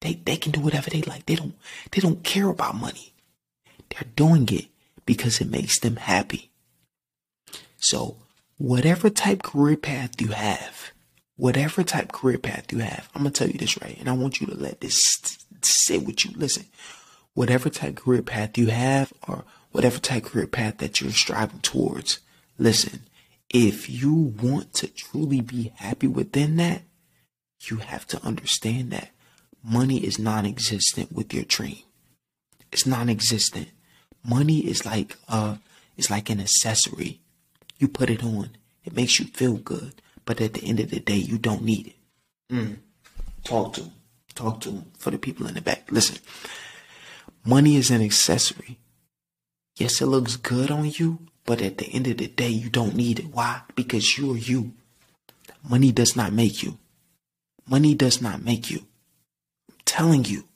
They 0.02 0.14
they 0.14 0.36
can 0.36 0.52
do 0.52 0.60
whatever 0.60 0.90
they 0.90 1.02
like. 1.02 1.26
They 1.26 1.36
don't 1.36 1.54
they 1.92 2.00
don't 2.00 2.24
care 2.24 2.48
about 2.48 2.74
money. 2.74 3.14
They're 3.88 4.10
doing 4.16 4.48
it 4.50 4.66
because 5.06 5.40
it 5.40 5.48
makes 5.48 5.78
them 5.78 5.96
happy. 5.96 6.50
So, 7.78 8.16
whatever 8.58 9.10
type 9.10 9.42
career 9.42 9.76
path 9.76 10.20
you 10.20 10.28
have, 10.28 10.92
whatever 11.36 11.84
type 11.84 12.10
career 12.10 12.38
path 12.38 12.72
you 12.72 12.78
have, 12.78 13.08
I'm 13.14 13.22
gonna 13.22 13.30
tell 13.30 13.48
you 13.48 13.58
this 13.58 13.80
right, 13.80 13.96
and 13.98 14.08
I 14.08 14.12
want 14.12 14.40
you 14.40 14.46
to 14.48 14.56
let 14.56 14.80
this 14.80 15.00
sit 15.62 16.04
with 16.04 16.24
you. 16.24 16.32
Listen, 16.36 16.64
whatever 17.34 17.70
type 17.70 17.96
career 17.96 18.22
path 18.22 18.58
you 18.58 18.68
have, 18.68 19.12
or 19.28 19.44
whatever 19.70 19.98
type 19.98 20.24
career 20.24 20.48
path 20.48 20.78
that 20.78 21.00
you're 21.00 21.12
striving 21.12 21.60
towards, 21.60 22.18
listen, 22.58 23.04
if 23.50 23.88
you 23.88 24.12
want 24.14 24.74
to 24.74 24.88
truly 24.88 25.40
be 25.40 25.72
happy 25.76 26.08
within 26.08 26.56
that, 26.56 26.82
you 27.70 27.76
have 27.76 28.04
to 28.08 28.24
understand 28.24 28.90
that 28.90 29.11
money 29.62 30.04
is 30.04 30.18
non-existent 30.18 31.12
with 31.12 31.32
your 31.32 31.44
dream. 31.44 31.78
It's 32.70 32.86
non-existent. 32.86 33.68
Money 34.24 34.60
is 34.60 34.86
like 34.86 35.16
uh, 35.28 35.56
it's 35.96 36.10
like 36.10 36.30
an 36.30 36.40
accessory 36.40 37.20
you 37.82 37.88
put 37.88 38.10
it 38.10 38.22
on. 38.22 38.50
It 38.84 38.94
makes 38.94 39.18
you 39.18 39.26
feel 39.26 39.56
good. 39.56 40.00
But 40.24 40.40
at 40.40 40.54
the 40.54 40.64
end 40.64 40.78
of 40.78 40.90
the 40.90 41.00
day, 41.00 41.16
you 41.16 41.36
don't 41.36 41.64
need 41.64 41.88
it. 41.88 42.54
Mm. 42.54 42.76
Talk 43.42 43.72
to 43.74 43.80
them. 43.80 43.92
Talk 44.36 44.60
to 44.60 44.70
them 44.70 44.92
for 44.96 45.10
the 45.10 45.18
people 45.18 45.48
in 45.48 45.54
the 45.54 45.60
back. 45.60 45.90
Listen, 45.90 46.18
money 47.44 47.76
is 47.76 47.90
an 47.90 48.00
accessory. 48.00 48.78
Yes, 49.76 50.00
it 50.00 50.06
looks 50.06 50.36
good 50.36 50.70
on 50.70 50.84
you, 50.84 51.18
but 51.44 51.60
at 51.60 51.78
the 51.78 51.86
end 51.92 52.06
of 52.06 52.18
the 52.18 52.28
day, 52.28 52.48
you 52.48 52.70
don't 52.70 52.94
need 52.94 53.18
it. 53.18 53.26
Why? 53.26 53.62
Because 53.74 54.16
you 54.16 54.32
are 54.34 54.38
you. 54.38 54.74
Money 55.68 55.90
does 55.90 56.14
not 56.14 56.32
make 56.32 56.62
you. 56.62 56.78
Money 57.68 57.94
does 57.94 58.22
not 58.22 58.44
make 58.44 58.70
you. 58.70 58.86
Telling 59.92 60.24
you, 60.24 60.48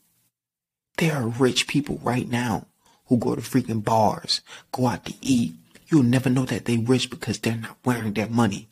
there 0.96 1.14
are 1.14 1.28
rich 1.28 1.66
people 1.66 2.00
right 2.02 2.26
now 2.26 2.68
who 3.08 3.18
go 3.18 3.34
to 3.34 3.42
freaking 3.42 3.84
bars, 3.84 4.40
go 4.72 4.86
out 4.86 5.04
to 5.04 5.12
eat, 5.20 5.52
You'll 5.88 6.04
never 6.04 6.30
know 6.30 6.46
that 6.46 6.64
they're 6.64 6.78
rich 6.78 7.10
because 7.10 7.38
they're 7.38 7.58
not 7.58 7.76
wearing 7.84 8.14
their 8.14 8.30
money. 8.30 8.70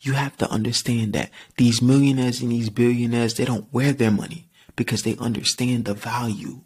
You 0.00 0.12
have 0.12 0.36
to 0.36 0.48
understand 0.48 1.12
that 1.14 1.32
these 1.56 1.82
millionaires 1.82 2.40
and 2.40 2.52
these 2.52 2.70
billionaires, 2.70 3.34
they 3.34 3.44
don't 3.44 3.66
wear 3.72 3.92
their 3.92 4.12
money 4.12 4.48
because 4.76 5.02
they 5.02 5.16
understand 5.16 5.84
the 5.84 5.94
value 5.94 6.60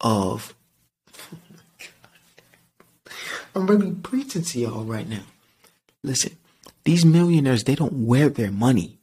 of. 0.00 0.54
I'm 3.56 3.66
really 3.66 3.90
preaching 3.90 4.42
to 4.42 4.60
y'all 4.60 4.84
right 4.84 5.08
now. 5.08 5.24
Listen, 6.04 6.36
these 6.84 7.04
millionaires, 7.04 7.64
they 7.64 7.74
don't 7.74 8.06
wear 8.06 8.28
their 8.28 8.52
money. 8.52 9.00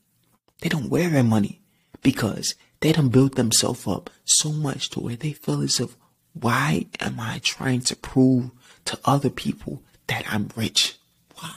They 0.62 0.70
don't 0.70 0.90
wear 0.90 1.10
their 1.10 1.26
money 1.26 1.59
because 2.02 2.56
they 2.80 2.92
don't 2.92 3.10
build 3.10 3.36
themselves 3.36 3.88
up 3.88 4.10
so 4.26 4.52
much 4.52 4.90
to 4.92 5.00
where 5.00 5.16
they 5.16 5.34
feel 5.34 5.62
as 5.62 5.80
if, 5.80 5.96
why 6.34 6.86
am 7.00 7.20
I 7.20 7.40
trying 7.44 7.82
to 7.82 7.96
prove 7.96 8.52
to 8.86 9.00
other 9.06 9.30
people 9.30 9.84
that 10.08 10.26
I'm 10.28 10.50
rich. 10.56 10.98
Why? 11.36 11.54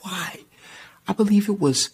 Why? 0.00 0.40
I 1.08 1.12
believe 1.12 1.48
it 1.48 1.58
was, 1.58 1.90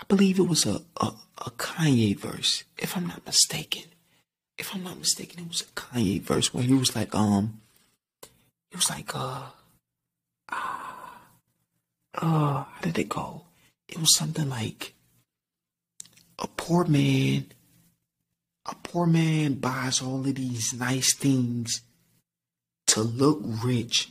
I 0.00 0.04
believe 0.08 0.38
it 0.38 0.48
was 0.48 0.64
a, 0.64 0.80
a, 1.00 1.12
a 1.38 1.50
Kanye 1.50 2.18
verse, 2.18 2.64
if 2.78 2.96
I'm 2.96 3.06
not 3.06 3.24
mistaken. 3.26 3.84
If 4.56 4.74
I'm 4.74 4.82
not 4.82 4.98
mistaken, 4.98 5.44
it 5.44 5.48
was 5.48 5.60
a 5.60 5.64
Kanye 5.66 6.20
verse 6.20 6.52
where 6.52 6.64
he 6.64 6.74
was 6.74 6.96
like, 6.96 7.14
um, 7.14 7.60
it 8.72 8.76
was 8.76 8.88
like, 8.88 9.14
uh, 9.14 9.42
uh, 10.50 10.78
uh, 12.14 12.64
how 12.64 12.80
did 12.80 12.98
it 12.98 13.10
go? 13.10 13.42
It 13.88 13.98
was 13.98 14.16
something 14.16 14.48
like, 14.48 14.94
a 16.38 16.46
poor 16.46 16.84
man, 16.84 17.46
a 18.66 18.74
poor 18.82 19.06
man 19.06 19.54
buys 19.54 20.00
all 20.02 20.20
of 20.20 20.34
these 20.34 20.72
nice 20.72 21.14
things 21.14 21.82
to 22.88 23.02
look 23.02 23.40
rich 23.64 24.10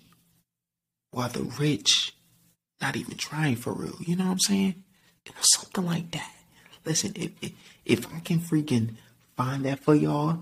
while 1.12 1.30
the 1.30 1.44
rich 1.44 2.14
not 2.82 2.96
even 2.96 3.18
trying 3.18 3.56
for 3.56 3.74
real. 3.74 3.96
You 4.00 4.16
know 4.16 4.26
what 4.26 4.32
I'm 4.32 4.40
saying? 4.40 4.84
It 5.26 5.36
was 5.36 5.52
something 5.54 5.86
like 5.86 6.12
that. 6.12 6.32
Listen, 6.86 7.14
if, 7.16 7.32
if, 7.42 7.52
if 7.86 8.16
I 8.16 8.20
can 8.20 8.40
freaking 8.40 8.96
find 9.36 9.66
that 9.66 9.80
for 9.80 9.96
y'all, 9.96 10.40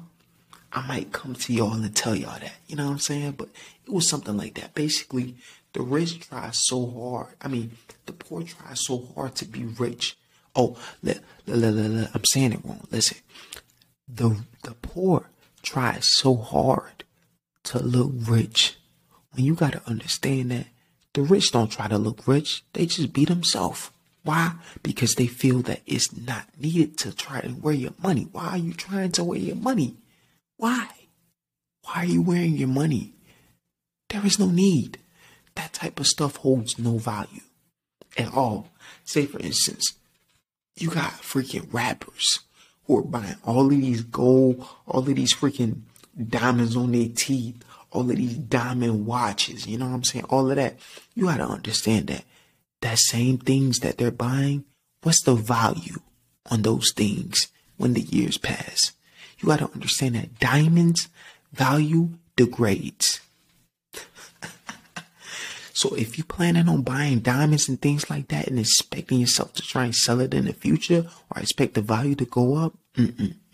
I 0.72 0.86
might 0.86 1.14
come 1.14 1.34
to 1.36 1.54
y'all 1.54 1.74
and 1.74 1.96
tell 1.96 2.16
y'all 2.16 2.40
that. 2.40 2.56
You 2.68 2.76
know 2.76 2.86
what 2.86 2.92
I'm 2.92 3.00
saying? 3.00 3.32
But 3.34 3.50
it 3.86 3.92
was 3.92 4.08
something 4.08 4.36
like 4.36 4.56
that. 4.56 4.76
Basically, 4.76 5.36
the 5.74 5.82
rich 5.82 6.20
try 6.20 6.50
so 6.52 6.86
hard. 6.88 7.36
I 7.42 7.48
mean, 7.48 7.72
the 8.06 8.14
poor 8.14 8.44
try 8.44 8.74
so 8.74 9.08
hard 9.16 9.36
to 9.36 9.46
be 9.46 9.64
rich. 9.64 10.18
Oh, 10.56 10.78
let, 11.04 11.20
let, 11.48 11.74
let, 11.74 12.16
I'm 12.16 12.24
saying 12.32 12.54
it 12.54 12.60
wrong. 12.64 12.88
Listen, 12.92 13.18
the 14.08 14.38
the 14.64 14.74
poor 14.82 15.30
try 15.62 16.00
so 16.00 16.36
hard 16.36 17.04
to 17.66 17.80
look 17.80 18.12
rich. 18.28 18.78
When 19.32 19.44
you 19.46 19.56
got 19.56 19.74
to 19.74 19.82
understand 19.88 20.52
that 20.52 20.68
the 21.14 21.22
rich 21.22 21.52
don't 21.52 21.72
try 21.72 21.88
to 21.88 21.98
look 21.98 22.28
rich, 22.28 22.64
they 22.74 22.86
just 22.86 23.12
be 23.14 23.26
themselves. 23.26 23.92
Why? 24.24 24.54
Because 24.82 25.16
they 25.16 25.28
feel 25.28 25.62
that 25.64 25.82
it's 25.86 26.16
not 26.16 26.48
needed 26.60 26.98
to 27.00 27.16
try 27.16 27.42
to 27.42 27.54
wear 27.54 27.76
your 27.76 27.94
money. 28.02 28.28
Why 28.32 28.50
are 28.50 28.58
you 28.58 28.74
trying 28.74 29.12
to 29.14 29.24
wear 29.24 29.40
your 29.40 29.56
money? 29.56 29.98
Why? 30.58 30.88
Why 31.84 31.94
are 31.98 32.06
you 32.06 32.22
wearing 32.22 32.58
your 32.58 32.68
money? 32.70 33.14
There 34.10 34.26
is 34.26 34.40
no 34.40 34.48
need. 34.48 35.00
That 35.56 35.74
type 35.74 36.00
of 36.00 36.08
stuff 36.08 36.38
holds 36.38 36.80
no 36.80 36.98
value 36.98 37.42
at 38.18 38.34
all. 38.34 38.70
Say, 39.04 39.26
for 39.26 39.40
instance, 39.40 39.94
you 40.76 40.90
got 40.90 41.12
freaking 41.22 41.68
rappers 41.72 42.40
who 42.86 43.00
are 43.00 43.04
buying 43.04 43.36
all 43.44 43.66
of 43.66 43.72
these 43.72 44.02
gold, 44.02 44.66
all 44.88 45.00
of 45.00 45.16
these 45.16 45.34
freaking 45.34 45.82
diamonds 46.28 46.76
on 46.76 46.92
their 46.92 47.10
teeth, 47.10 47.64
all 47.92 48.10
of 48.10 48.18
these 48.18 48.36
diamond 48.36 49.06
watches, 49.06 49.66
you 49.68 49.78
know 49.78 49.86
what 49.86 49.96
I'm 49.96 50.04
saying? 50.04 50.26
All 50.26 50.50
of 50.50 50.58
that. 50.58 50.78
You 51.14 51.26
gotta 51.26 51.46
understand 51.46 52.08
that. 52.08 52.24
That 52.82 53.00
same 53.00 53.38
things 53.38 53.80
that 53.80 53.98
they're 53.98 54.12
buying, 54.12 54.66
what's 55.02 55.22
the 55.22 55.34
value 55.34 56.02
on 56.52 56.62
those 56.62 56.92
things 56.92 57.48
when 57.78 57.94
the 57.94 58.02
years 58.02 58.38
pass? 58.38 58.92
You 59.40 59.48
gotta 59.48 59.72
understand 59.72 60.16
that 60.16 60.40
diamonds 60.40 61.08
value 61.54 62.10
degrades. 62.36 63.22
So 65.76 65.94
if 65.94 66.18
you're 66.18 66.24
planning 66.24 66.70
on 66.70 66.84
buying 66.84 67.20
diamonds 67.20 67.68
and 67.68 67.82
things 67.82 68.10
like 68.10 68.30
that 68.30 68.48
and 68.48 68.58
expecting 68.58 69.20
yourself 69.20 69.52
to 69.56 69.62
try 69.62 69.84
and 69.84 69.94
sell 69.94 70.22
it 70.22 70.34
in 70.34 70.46
the 70.46 70.54
future 70.54 71.06
or 71.30 71.42
expect 71.42 71.74
the 71.74 71.82
value 71.82 72.16
to 72.16 72.24
go 72.24 72.56
up, 72.56 72.76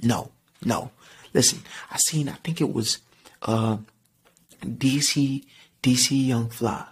no, 0.04 0.32
no. 0.64 0.92
Listen, 1.34 1.64
I 1.90 1.98
seen, 1.98 2.30
I 2.30 2.34
think 2.34 2.62
it 2.62 2.72
was, 2.72 3.00
uh, 3.42 3.78
DC, 4.64 5.44
DC 5.82 6.28
Young 6.28 6.50
Fly. 6.50 6.86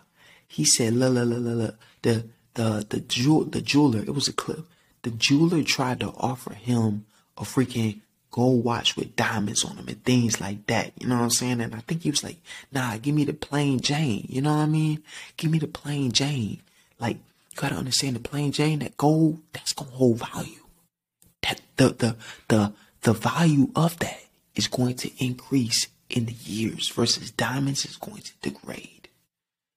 He 0.48 0.66
said, 0.66 0.96
la 0.96 1.10
la 1.10 1.22
la 1.22 1.38
la 1.38 1.52
la, 1.52 1.70
the, 2.02 2.26
the, 2.56 2.88
the 2.90 3.00
jewel, 3.00 3.46
the 3.46 3.62
jeweler, 3.62 4.00
it 4.00 4.16
was 4.16 4.28
a 4.28 4.34
clip. 4.34 4.66
The 5.04 5.12
jeweler 5.12 5.62
tried 5.62 6.00
to 6.00 6.08
offer 6.18 6.56
him 6.56 7.06
a 7.38 7.44
freaking 7.44 8.02
gold 8.32 8.64
watch 8.64 8.96
with 8.96 9.16
diamonds 9.16 9.64
on 9.66 9.76
them 9.76 9.88
and 9.88 10.04
things 10.04 10.40
like 10.40 10.66
that. 10.68 10.92
You 11.00 11.08
know 11.08 11.16
what 11.16 11.24
I'm 11.24 11.30
saying? 11.30 11.62
And 11.62 11.76
I 11.76 11.80
think 11.80 12.04
he 12.04 12.12
was 12.12 12.24
like, 12.24 12.38
nah, 12.72 12.98
give 12.98 13.16
me 13.16 13.26
the 13.26 13.34
plain 13.34 13.80
Jane. 13.80 14.26
You 14.30 14.42
know 14.42 14.56
what 14.56 14.64
I 14.64 14.68
mean? 14.68 15.04
Give 15.38 15.52
me 15.52 15.60
the 15.60 15.68
plain 15.68 16.12
Jane. 16.12 16.62
Like, 17.00 17.18
you 17.18 17.56
gotta 17.56 17.76
understand 17.76 18.16
the 18.16 18.20
plain 18.20 18.52
Jane, 18.52 18.80
that 18.80 18.98
gold, 18.98 19.40
that's 19.54 19.74
gonna 19.74 19.92
hold 19.92 20.20
value. 20.20 20.66
That, 21.42 21.62
the, 21.78 21.90
the, 21.90 22.16
the, 22.50 22.74
the 23.02 23.14
value 23.14 23.70
of 23.76 23.98
that 24.00 24.22
is 24.56 24.68
going 24.68 24.96
to 24.96 25.12
increase 25.24 25.88
in 26.10 26.26
the 26.26 26.34
years 26.34 26.90
versus 26.90 27.32
diamonds 27.32 27.86
is 27.86 27.96
going 27.96 28.22
to 28.22 28.32
degrade. 28.42 29.08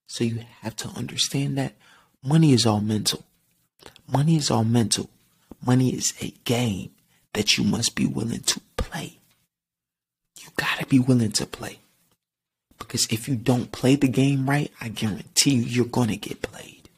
So 0.06 0.24
you 0.24 0.40
have 0.60 0.76
to 0.76 0.88
understand 0.88 1.56
that 1.58 1.74
money 2.22 2.52
is 2.52 2.66
all 2.66 2.80
mental. 2.80 3.24
Money 4.10 4.36
is 4.36 4.50
all 4.50 4.64
mental. 4.64 5.08
Money 5.64 5.90
is 5.90 6.12
a 6.20 6.34
game 6.44 6.90
that 7.34 7.56
you 7.56 7.64
must 7.64 7.94
be 7.94 8.06
willing 8.06 8.40
to 8.40 8.60
play. 8.76 9.18
You 10.40 10.48
gotta 10.56 10.86
be 10.86 10.98
willing 10.98 11.32
to 11.32 11.46
play. 11.46 11.78
Because 12.78 13.06
if 13.06 13.28
you 13.28 13.36
don't 13.36 13.72
play 13.72 13.96
the 13.96 14.08
game 14.08 14.48
right, 14.48 14.70
I 14.80 14.88
guarantee 14.88 15.54
you, 15.54 15.62
you're 15.62 15.84
gonna 15.86 16.16
get 16.16 16.42
played. 16.42 16.88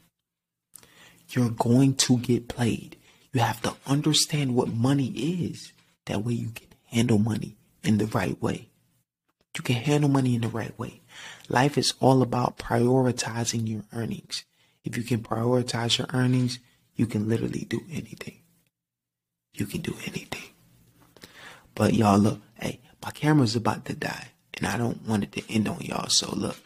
You're 1.30 1.50
going 1.50 1.94
to 1.96 2.18
get 2.18 2.48
played. 2.48 2.96
You 3.32 3.40
have 3.40 3.60
to 3.62 3.74
understand 3.86 4.54
what 4.54 4.68
money 4.68 5.08
is. 5.08 5.72
That 6.06 6.24
way 6.24 6.34
you 6.34 6.50
can 6.50 6.68
handle 6.84 7.18
money 7.18 7.56
in 7.82 7.98
the 7.98 8.06
right 8.06 8.40
way. 8.40 8.68
You 9.56 9.62
can 9.62 9.76
handle 9.76 10.10
money 10.10 10.34
in 10.34 10.42
the 10.42 10.48
right 10.48 10.76
way. 10.78 11.00
Life 11.48 11.76
is 11.76 11.94
all 12.00 12.22
about 12.22 12.58
prioritizing 12.58 13.68
your 13.68 13.82
earnings. 13.92 14.44
If 14.84 14.96
you 14.96 15.02
can 15.02 15.20
prioritize 15.20 15.98
your 15.98 16.06
earnings, 16.12 16.58
you 16.94 17.06
can 17.06 17.28
literally 17.28 17.66
do 17.68 17.80
anything. 17.90 18.38
You 19.54 19.66
can 19.66 19.80
do 19.80 19.94
anything. 20.06 20.50
But 21.74 21.94
y'all 21.94 22.18
look, 22.18 22.40
hey, 22.60 22.80
my 23.04 23.10
camera's 23.10 23.56
about 23.56 23.84
to 23.86 23.94
die 23.94 24.28
and 24.56 24.66
I 24.66 24.76
don't 24.76 25.06
want 25.06 25.24
it 25.24 25.32
to 25.32 25.52
end 25.52 25.68
on 25.68 25.80
y'all. 25.80 26.08
So 26.08 26.34
look, 26.34 26.56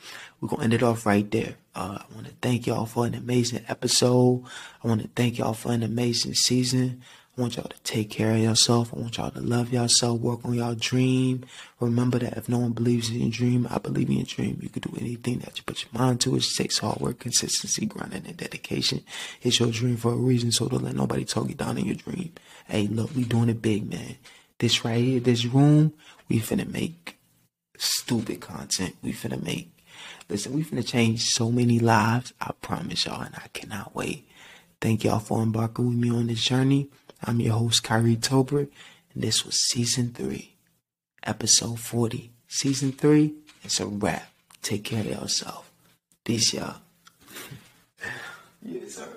we're 0.41 0.49
gonna 0.49 0.65
end 0.65 0.75
it 0.75 0.83
off 0.83 1.07
right 1.07 1.29
there. 1.31 1.57
Uh, 1.75 1.99
I 2.01 2.15
want 2.15 2.27
to 2.27 2.33
thank 2.43 2.67
y'all 2.67 2.87
for 2.87 3.07
an 3.07 3.15
amazing 3.15 3.65
episode. 3.69 4.45
I 4.83 4.89
want 4.89 5.03
to 5.03 5.09
thank 5.09 5.39
y'all 5.39 5.55
for 5.55 5.73
an 5.73 5.83
amazing 5.83 6.35
season. 6.35 7.03
I 7.39 7.41
want 7.41 7.57
y'all 7.57 7.69
to 7.69 7.83
take 7.85 8.11
care 8.11 8.33
of 8.33 8.41
yourself. 8.41 8.93
I 8.93 8.99
want 8.99 9.17
y'all 9.17 9.31
to 9.31 9.41
love 9.41 9.73
yourself, 9.73 10.19
work 10.19 10.45
on 10.45 10.55
y'all 10.55 10.75
dream. 10.75 11.45
Remember 11.79 12.19
that 12.19 12.37
if 12.37 12.49
no 12.49 12.59
one 12.59 12.73
believes 12.73 13.11
in 13.11 13.21
your 13.21 13.31
dream, 13.31 13.69
I 13.71 13.79
believe 13.79 14.09
in 14.09 14.17
your 14.17 14.27
dream. 14.27 14.59
You 14.61 14.69
can 14.69 14.83
do 14.83 14.97
anything 15.01 15.39
that 15.41 15.57
you 15.57 15.63
put 15.63 15.85
your 15.85 16.03
mind 16.03 16.21
to. 16.23 16.35
It 16.35 16.45
takes 16.57 16.79
hard 16.79 17.01
work, 17.01 17.21
consistency, 17.21 17.87
grinding, 17.87 18.27
and 18.27 18.37
dedication. 18.37 19.05
It's 19.41 19.61
your 19.61 19.71
dream 19.71 19.97
for 19.97 20.15
a 20.15 20.17
reason, 20.17 20.51
so 20.51 20.67
don't 20.67 20.83
let 20.83 20.97
nobody 20.97 21.25
talk 21.25 21.49
you 21.49 21.55
down 21.55 21.79
in 21.79 21.85
your 21.85 21.95
dream. 21.95 22.33
Hey, 22.67 22.89
look, 22.89 23.15
we 23.15 23.23
doing 23.23 23.51
it 23.51 23.63
big, 23.63 23.89
man. 23.89 24.17
This 24.59 24.85
right 24.85 24.99
here, 24.99 25.21
this 25.21 25.45
room, 25.45 25.93
we 26.29 26.41
finna 26.41 26.69
make 26.69 27.19
stupid 27.77 28.41
content. 28.41 28.97
We 29.01 29.13
finna 29.13 29.41
make, 29.41 29.71
listen, 30.29 30.55
we 30.55 30.65
finna 30.65 30.85
change 30.85 31.23
so 31.27 31.53
many 31.53 31.79
lives. 31.79 32.33
I 32.41 32.51
promise 32.61 33.07
y'all, 33.07 33.23
and 33.23 33.37
I 33.37 33.47
cannot 33.53 33.95
wait. 33.95 34.27
Thank 34.81 35.05
y'all 35.05 35.21
for 35.21 35.41
embarking 35.41 35.87
with 35.87 35.99
me 35.99 36.11
on 36.11 36.27
this 36.27 36.43
journey. 36.43 36.89
I'm 37.23 37.41
your 37.41 37.55
host, 37.55 37.83
Kyrie 37.83 38.17
Tolbert, 38.17 38.69
and 39.15 39.23
this 39.23 39.45
was 39.45 39.57
season 39.69 40.13
three, 40.13 40.55
episode 41.25 41.81
40. 41.81 42.31
Season 42.47 42.93
three, 42.93 43.35
it's 43.65 43.81
a 43.81 43.87
wrap. 43.87 44.31
Take 44.63 44.85
care 44.85 45.01
of 45.01 45.07
yourself. 45.07 45.71
Peace, 46.25 46.53
y'all. 46.55 46.77
yes, 48.63 48.95
sir. 48.95 49.09